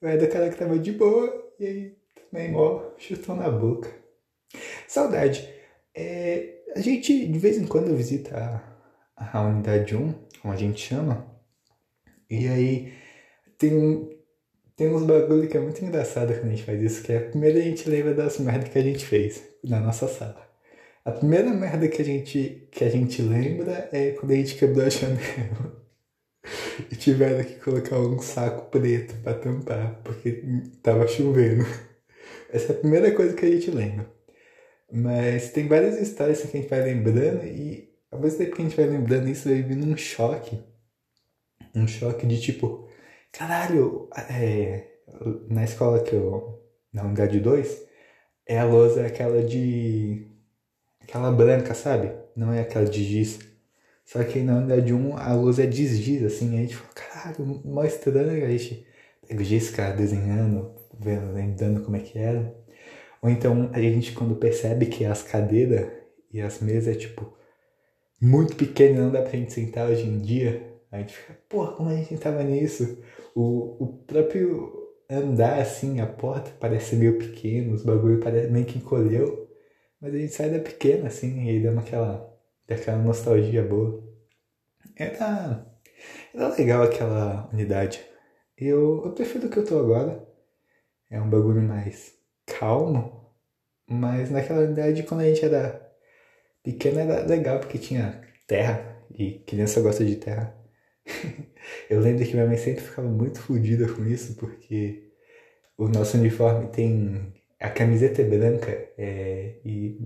Eu 0.00 0.08
era 0.08 0.24
o 0.24 0.28
cara 0.28 0.48
que 0.48 0.56
tava 0.56 0.78
de 0.78 0.92
boa, 0.92 1.52
e 1.58 1.66
aí 1.66 1.97
também, 2.30 2.54
ó, 2.54 2.90
chutou 2.98 3.36
na 3.36 3.50
boca. 3.50 3.90
Saudade. 4.86 5.48
É, 5.94 6.62
a 6.74 6.80
gente 6.80 7.26
de 7.26 7.38
vez 7.38 7.58
em 7.58 7.66
quando 7.66 7.96
visita 7.96 8.62
a, 9.16 9.38
a 9.38 9.42
unidade 9.42 9.96
1, 9.96 10.14
como 10.40 10.54
a 10.54 10.56
gente 10.56 10.80
chama, 10.80 11.26
e 12.30 12.46
aí 12.48 12.92
tem 13.56 13.74
um. 13.76 14.16
Tem 14.76 14.88
uns 14.94 15.02
bagulho 15.02 15.48
que 15.48 15.56
é 15.56 15.60
muito 15.60 15.84
engraçado 15.84 16.32
quando 16.34 16.46
a 16.46 16.50
gente 16.50 16.62
faz 16.62 16.80
isso, 16.80 17.02
que 17.02 17.12
é 17.12 17.18
primeiro 17.18 17.58
a 17.58 17.62
gente 17.62 17.90
lembra 17.90 18.14
das 18.14 18.38
merdas 18.38 18.68
que 18.68 18.78
a 18.78 18.82
gente 18.82 19.04
fez 19.04 19.42
na 19.64 19.80
nossa 19.80 20.06
sala. 20.06 20.48
A 21.04 21.10
primeira 21.10 21.50
merda 21.50 21.88
que 21.88 22.00
a 22.00 22.04
gente, 22.04 22.68
que 22.70 22.84
a 22.84 22.88
gente 22.88 23.20
lembra 23.20 23.88
é 23.90 24.12
quando 24.12 24.30
a 24.30 24.36
gente 24.36 24.54
quebrou 24.56 24.86
a 24.86 24.88
janela 24.88 25.82
e 26.92 26.94
tiveram 26.94 27.42
que 27.42 27.56
colocar 27.56 27.98
um 27.98 28.20
saco 28.20 28.70
preto 28.70 29.16
para 29.22 29.34
tampar, 29.34 30.00
porque 30.04 30.44
tava 30.80 31.08
chovendo. 31.08 31.64
Essa 32.52 32.72
é 32.72 32.76
a 32.76 32.78
primeira 32.78 33.12
coisa 33.14 33.34
que 33.34 33.44
a 33.44 33.50
gente 33.50 33.70
lembra. 33.70 34.10
Mas 34.90 35.50
tem 35.50 35.68
várias 35.68 36.00
histórias 36.00 36.40
que 36.40 36.56
a 36.56 36.60
gente 36.60 36.70
vai 36.70 36.82
lembrando 36.82 37.44
e 37.44 37.88
ao 38.10 38.20
mesmo 38.20 38.38
tempo 38.38 38.56
que 38.56 38.62
a 38.62 38.64
gente 38.64 38.76
vai 38.76 38.86
lembrando 38.86 39.28
isso, 39.28 39.48
vai 39.48 39.62
vindo 39.62 39.86
um 39.86 39.96
choque. 39.96 40.58
Um 41.74 41.86
choque 41.86 42.26
de 42.26 42.40
tipo, 42.40 42.88
caralho, 43.30 44.08
é, 44.30 44.86
na 45.48 45.64
escola 45.64 46.02
que 46.02 46.14
eu. 46.14 46.56
Na 46.92 47.04
unidade 47.04 47.38
2, 47.38 47.86
é 48.46 48.58
a 48.58 48.64
lousa 48.64 49.06
aquela 49.06 49.42
de. 49.44 50.26
aquela 51.02 51.30
branca, 51.30 51.74
sabe? 51.74 52.12
Não 52.34 52.52
é 52.52 52.60
aquela 52.62 52.86
de 52.86 53.04
giz. 53.04 53.38
Só 54.06 54.24
que 54.24 54.40
na 54.40 54.56
unidade 54.56 54.92
1 54.94 55.16
a 55.18 55.34
lousa 55.34 55.64
é 55.64 55.66
de 55.66 55.86
giz, 55.86 56.22
assim. 56.24 56.56
a 56.56 56.62
gente 56.62 56.76
fala, 56.76 56.90
caralho, 56.94 57.44
mó 57.64 57.84
estranho. 57.84 58.46
A 58.46 58.50
gente 58.50 58.86
pega 59.26 59.40
o 59.42 59.44
giz, 59.44 59.70
cara, 59.70 59.94
desenhando, 59.94 60.74
lembrando 61.00 61.82
como 61.82 61.96
é 61.96 62.00
que 62.00 62.18
era. 62.18 62.54
Ou 63.22 63.30
então 63.30 63.70
a 63.72 63.80
gente 63.80 64.12
quando 64.12 64.36
percebe 64.36 64.86
que 64.86 65.04
as 65.04 65.22
cadeiras 65.22 65.90
e 66.32 66.40
as 66.40 66.60
mesas 66.60 66.94
é 66.94 66.98
tipo 66.98 67.36
muito 68.20 68.56
pequeno, 68.56 69.02
não 69.02 69.12
dá 69.12 69.22
pra 69.22 69.30
gente 69.30 69.52
sentar 69.52 69.88
hoje 69.88 70.04
em 70.06 70.20
dia. 70.20 70.76
A 70.90 70.98
gente 70.98 71.14
fica, 71.14 71.38
porra, 71.48 71.72
como 71.72 71.90
a 71.90 71.94
gente 71.94 72.08
sentava 72.08 72.42
nisso? 72.42 73.02
O, 73.34 73.84
o 73.84 73.86
próprio 74.06 74.72
andar 75.10 75.60
assim, 75.60 76.00
a 76.00 76.06
porta 76.06 76.50
parece 76.58 76.96
meio 76.96 77.18
pequeno, 77.18 77.74
os 77.74 77.82
bagulho 77.84 78.20
parece 78.20 78.50
meio 78.50 78.66
que 78.66 78.78
encolheu. 78.78 79.48
Mas 80.00 80.14
a 80.14 80.18
gente 80.18 80.32
sai 80.32 80.50
da 80.50 80.58
pequena 80.58 81.08
assim 81.08 81.44
e 81.44 81.50
aí 81.50 81.62
dá 81.62 81.72
aquela, 81.78 82.34
aquela 82.68 82.98
nostalgia 82.98 83.62
boa. 83.62 84.02
Era, 84.96 85.66
era 86.34 86.48
legal 86.48 86.82
aquela 86.82 87.48
unidade. 87.52 88.00
Eu, 88.56 89.04
eu 89.04 89.12
prefiro 89.12 89.46
o 89.46 89.50
que 89.50 89.58
eu 89.58 89.64
tô 89.64 89.78
agora. 89.78 90.27
É 91.10 91.20
um 91.20 91.30
bagulho 91.30 91.62
mais 91.62 92.14
calmo, 92.46 93.34
mas 93.88 94.30
naquela 94.30 94.64
idade, 94.64 95.02
quando 95.04 95.22
a 95.22 95.24
gente 95.24 95.44
era 95.44 95.90
pequeno, 96.62 97.00
era 97.00 97.24
legal, 97.26 97.60
porque 97.60 97.78
tinha 97.78 98.20
terra, 98.46 98.98
e 99.14 99.40
criança 99.40 99.80
gosta 99.80 100.04
de 100.04 100.16
terra. 100.16 100.54
eu 101.90 102.00
lembro 102.00 102.24
que 102.24 102.34
minha 102.34 102.46
mãe 102.46 102.56
sempre 102.58 102.82
ficava 102.84 103.08
muito 103.08 103.40
fodida 103.40 103.88
com 103.92 104.04
isso, 104.04 104.34
porque 104.36 105.12
o 105.76 105.88
nosso 105.88 106.16
uniforme 106.18 106.68
tem. 106.70 107.34
A 107.60 107.70
camiseta 107.70 108.22
é 108.22 108.24
branca, 108.24 108.70
é, 108.98 109.60
e. 109.64 109.98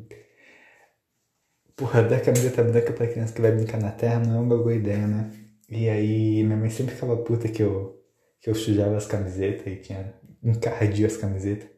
Porra, 1.76 2.02
dar 2.02 2.20
camiseta 2.20 2.62
branca 2.62 2.92
pra 2.92 3.06
criança 3.06 3.32
que 3.34 3.40
vai 3.40 3.52
brincar 3.52 3.80
na 3.80 3.90
terra 3.90 4.20
não 4.20 4.36
é 4.36 4.40
uma 4.40 4.56
boa 4.56 4.74
ideia, 4.74 5.06
né? 5.06 5.30
E 5.68 5.88
aí 5.88 6.42
minha 6.44 6.56
mãe 6.56 6.70
sempre 6.70 6.94
ficava 6.94 7.16
puta 7.16 7.48
que 7.48 7.62
eu, 7.62 8.02
que 8.40 8.50
eu 8.50 8.54
sujava 8.54 8.96
as 8.96 9.06
camisetas 9.06 9.66
e 9.66 9.76
tinha 9.76 10.14
encardia 10.42 11.06
as 11.06 11.16
camisetas. 11.16 11.68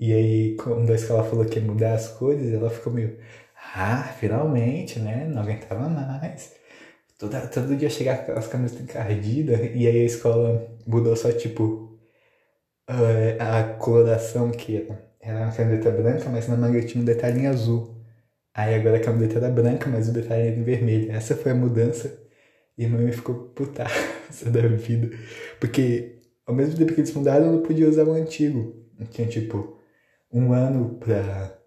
E 0.00 0.12
aí, 0.12 0.56
quando 0.56 0.90
a 0.90 0.94
escola 0.94 1.24
falou 1.24 1.44
que 1.44 1.58
ia 1.58 1.64
mudar 1.64 1.94
as 1.94 2.08
cores, 2.08 2.52
ela 2.52 2.70
ficou 2.70 2.92
meio, 2.92 3.18
ah, 3.74 4.04
finalmente, 4.18 4.98
né? 4.98 5.26
Não 5.26 5.42
aguentava 5.42 5.88
mais. 5.88 6.54
Todo, 7.18 7.36
todo 7.50 7.76
dia 7.76 7.88
chegar 7.90 8.26
com 8.26 8.32
as 8.32 8.48
camisetas 8.48 8.84
encardidas, 8.84 9.60
e 9.74 9.86
aí 9.86 10.02
a 10.02 10.04
escola 10.04 10.68
mudou 10.86 11.14
só, 11.16 11.30
tipo, 11.32 11.98
a 13.38 13.64
coloração 13.78 14.50
que 14.50 14.76
era. 14.76 15.12
Era 15.20 15.38
uma 15.44 15.52
camiseta 15.52 15.90
branca, 15.90 16.28
mas 16.30 16.48
na 16.48 16.56
manga 16.56 16.82
tinha 16.82 17.00
um 17.00 17.04
detalhe 17.04 17.46
azul. 17.46 17.96
Aí 18.54 18.74
agora 18.74 18.96
a 18.98 19.00
camiseta 19.00 19.38
era 19.38 19.48
branca, 19.50 19.88
mas 19.88 20.08
o 20.08 20.12
detalhe 20.12 20.48
era 20.48 20.56
em 20.56 20.64
vermelho. 20.64 21.12
Essa 21.12 21.36
foi 21.36 21.52
a 21.52 21.54
mudança. 21.54 22.20
E 22.76 22.84
a 22.84 22.88
mãe 22.88 23.12
ficou 23.12 23.34
putaça 23.54 24.50
da 24.50 24.66
vida. 24.68 25.16
Porque 25.60 26.21
ao 26.46 26.54
mesmo 26.54 26.76
tempo 26.76 26.94
que 26.94 27.00
eles 27.00 27.14
mudaram, 27.14 27.46
eu 27.46 27.52
não 27.52 27.62
podia 27.62 27.88
usar 27.88 28.04
o 28.06 28.12
antigo. 28.12 28.82
Tinha 29.10 29.28
tipo 29.28 29.78
um 30.32 30.52
ano 30.52 30.96
pra 30.98 31.58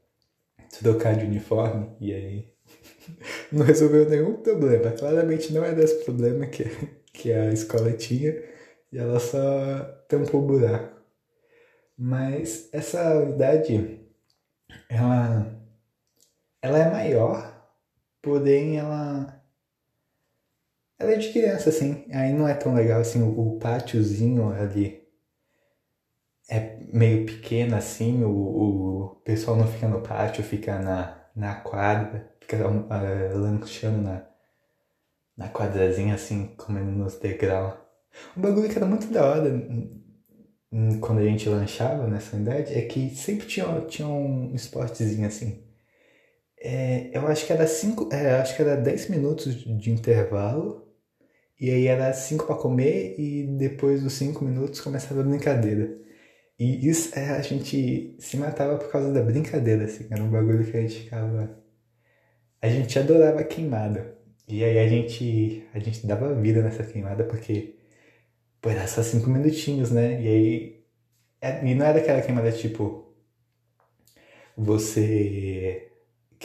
trocar 0.82 1.16
de 1.16 1.26
uniforme 1.26 1.96
e 2.00 2.14
aí 2.14 2.54
não 3.52 3.66
resolveu 3.66 4.10
nenhum 4.10 4.42
problema. 4.42 4.92
Claramente 4.92 5.54
não 5.54 5.64
é 5.64 5.74
desse 5.74 6.04
problema 6.04 6.46
que, 6.48 6.64
que 7.14 7.32
a 7.32 7.52
escola 7.52 7.92
tinha 7.94 8.42
e 8.92 8.98
ela 8.98 9.20
só 9.20 9.84
tampou 10.08 10.42
o 10.42 10.46
buraco. 10.46 10.96
Mas 11.98 12.70
essa 12.74 13.18
unidade, 13.18 14.02
ela, 14.90 15.56
ela 16.62 16.80
é 16.80 16.92
maior, 16.92 17.70
porém 18.22 18.78
ela, 18.78 19.42
ela 21.00 21.12
é 21.12 21.18
de 21.18 21.32
criança, 21.32 21.70
assim. 21.70 22.06
Aí 22.12 22.34
não 22.34 22.48
é 22.48 22.54
tão 22.54 22.74
legal 22.74 23.02
assim 23.02 23.22
o, 23.22 23.56
o 23.56 23.60
pátiozinho 23.60 24.52
ali 24.52 25.04
é 26.50 26.78
meio 26.94 27.26
pequena 27.26 27.78
assim, 27.78 28.24
o, 28.24 28.30
o 28.30 29.16
pessoal 29.24 29.58
não 29.58 29.68
fica 29.68 29.88
no 29.88 30.02
pátio, 30.02 30.44
fica 30.44 30.80
na, 30.80 31.26
na 31.36 31.56
quadra, 31.56 32.32
fica 32.40 32.58
uh, 32.68 33.38
lanchando 33.38 34.02
na, 34.02 34.26
na 35.36 35.50
quadrazinha 35.50 36.16
assim, 36.16 36.54
comendo 36.56 36.92
nos 36.92 37.18
degraus. 37.18 37.74
Um 38.38 38.42
bagulho 38.42 38.70
que 38.70 38.78
era 38.78 38.86
muito 38.86 39.08
da 39.08 39.26
hora 39.26 39.50
quando 41.02 41.20
a 41.20 41.24
gente 41.24 41.48
lanchava 41.50 42.08
nessa 42.08 42.36
unidade 42.36 42.74
é 42.74 42.82
que 42.82 43.10
sempre 43.16 43.48
tinha, 43.48 43.82
tinha 43.82 44.08
um 44.08 44.54
esportezinho 44.54 45.28
assim. 45.28 45.65
É, 46.68 47.12
eu 47.14 47.28
acho 47.28 47.46
que 47.46 47.54
era 47.54 47.68
cinco, 47.68 48.10
é, 48.12 48.32
acho 48.42 48.56
que 48.56 48.62
era 48.64 48.76
10 48.76 49.10
minutos 49.10 49.56
de 49.56 49.92
intervalo 49.92 50.84
e 51.60 51.70
aí 51.70 51.88
era 51.88 52.12
5 52.14 52.46
para 52.48 52.56
comer 52.56 53.16
e 53.20 53.44
depois 53.58 54.02
dos 54.04 54.14
5 54.14 54.44
minutos 54.44 54.82
começava 54.82 55.22
a 55.22 55.24
brincadeira. 55.24 55.96
E 56.60 56.88
isso 56.90 57.18
é, 57.20 57.30
a 57.32 57.42
gente 57.42 58.16
se 58.20 58.38
matava 58.38 58.78
por 58.80 58.92
causa 58.92 59.14
da 59.14 59.22
brincadeira, 59.22 59.86
assim. 59.86 60.08
Era 60.12 60.24
um 60.24 60.32
bagulho 60.32 60.66
que 60.66 60.78
a 60.78 60.82
gente 60.82 61.02
ficava. 61.04 61.64
A 62.62 62.70
gente 62.70 62.98
adorava 63.00 63.44
queimada. 63.44 64.18
E 64.48 64.64
aí 64.64 64.80
a 64.80 64.88
gente, 64.88 65.68
a 65.74 65.80
gente 65.80 66.06
dava 66.08 66.34
vida 66.36 66.62
nessa 66.64 66.84
queimada 66.84 67.24
porque, 67.26 67.78
pô, 68.62 68.70
era 68.70 68.88
só 68.88 69.04
cinco 69.04 69.30
minutinhos, 69.30 69.92
né? 69.92 70.22
E 70.22 70.28
aí. 70.28 70.86
É, 71.42 71.66
e 71.66 71.76
não 71.76 71.86
era 71.86 72.00
aquela 72.00 72.22
queimada 72.22 72.52
tipo. 72.52 73.14
Você 74.58 75.95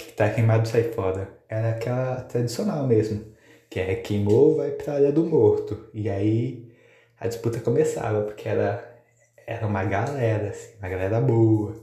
que 0.06 0.12
tá 0.12 0.30
queimado 0.30 0.68
sai 0.68 0.84
fora. 0.84 1.28
Era 1.48 1.70
aquela 1.70 2.16
tradicional 2.22 2.86
mesmo. 2.86 3.24
Que 3.68 3.80
é 3.80 3.94
queimou, 3.96 4.56
vai 4.56 4.70
pra 4.72 4.94
área 4.94 5.12
do 5.12 5.24
morto. 5.24 5.88
E 5.94 6.08
aí 6.08 6.70
a 7.18 7.28
disputa 7.28 7.60
começava, 7.60 8.22
porque 8.22 8.48
era, 8.48 9.02
era 9.46 9.66
uma 9.66 9.84
galera, 9.84 10.50
assim, 10.50 10.76
uma 10.78 10.88
galera 10.88 11.20
boa. 11.20 11.74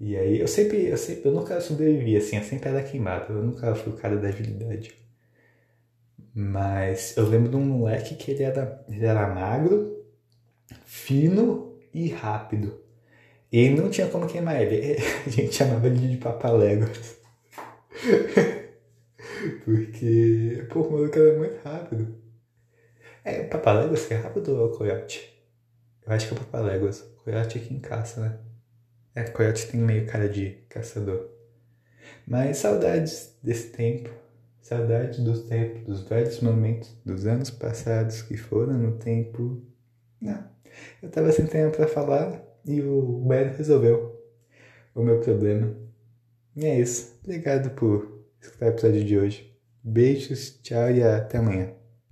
E 0.00 0.16
aí 0.16 0.40
eu 0.40 0.48
sempre, 0.48 0.86
eu 0.86 0.96
sempre, 0.96 1.28
eu 1.28 1.32
nunca 1.32 1.60
sobrevivi 1.60 2.16
assim, 2.16 2.36
eu 2.36 2.42
sempre 2.44 2.68
era 2.68 2.82
queimado, 2.82 3.32
eu 3.32 3.42
nunca 3.42 3.74
fui 3.74 3.92
o 3.92 3.96
cara 3.96 4.16
da 4.16 4.28
agilidade. 4.28 4.94
Mas 6.34 7.16
eu 7.16 7.28
lembro 7.28 7.50
de 7.50 7.56
um 7.56 7.64
moleque 7.64 8.16
que 8.16 8.32
ele 8.32 8.42
era, 8.42 8.84
ele 8.88 9.04
era 9.06 9.28
magro, 9.28 10.04
fino 10.84 11.78
e 11.92 12.08
rápido. 12.08 12.80
E 13.52 13.70
não 13.70 13.88
tinha 13.88 14.08
como 14.08 14.26
queimar 14.26 14.60
ele. 14.60 14.96
A 15.26 15.30
gente 15.30 15.54
chamava 15.54 15.86
ele 15.86 16.08
de 16.08 16.16
papaléguas. 16.16 17.16
Porque, 19.64 20.66
pô, 20.70 20.82
o 20.82 20.92
maluco 20.92 21.18
era 21.18 21.38
muito 21.38 21.62
rápido. 21.64 22.14
É, 23.24 23.42
papaléguas 23.44 24.10
é 24.10 24.16
rápido 24.16 24.54
ou 24.54 24.60
é 24.60 24.64
o 24.72 24.76
coiote? 24.76 25.32
Eu 26.06 26.12
acho 26.12 26.28
que 26.28 26.34
é 26.34 26.36
o 26.36 26.40
papaléguas. 26.40 27.00
O 27.00 27.24
coiote 27.24 27.58
é 27.58 27.62
quem 27.62 27.80
caça, 27.80 28.20
né? 28.20 28.38
É, 29.14 29.24
coiote 29.24 29.68
tem 29.68 29.80
meio 29.80 30.06
cara 30.06 30.28
de 30.28 30.52
caçador. 30.68 31.30
Mas 32.26 32.58
saudades 32.58 33.38
desse 33.42 33.70
tempo. 33.70 34.10
Saudades 34.60 35.20
dos 35.20 35.44
tempos, 35.44 35.84
dos 35.84 36.08
velhos 36.08 36.40
momentos, 36.40 36.96
dos 37.04 37.26
anos 37.26 37.50
passados 37.50 38.22
que 38.22 38.36
foram 38.36 38.74
no 38.74 38.98
tempo. 38.98 39.62
Não. 40.20 40.44
Eu 41.02 41.10
tava 41.10 41.32
sem 41.32 41.46
tempo 41.46 41.76
pra 41.76 41.88
falar 41.88 42.42
e 42.64 42.80
o 42.82 43.20
Beto 43.26 43.58
resolveu 43.58 44.20
o 44.94 45.02
meu 45.02 45.20
problema. 45.20 45.76
E 46.56 46.64
é 46.64 46.80
isso. 46.80 47.18
Obrigado 47.22 47.70
por 47.70 48.24
escutar 48.40 48.66
o 48.66 48.68
episódio 48.70 49.04
de 49.04 49.18
hoje. 49.18 49.52
Beijos, 49.82 50.58
tchau 50.62 50.90
e 50.90 51.02
até 51.02 51.38
amanhã. 51.38 51.83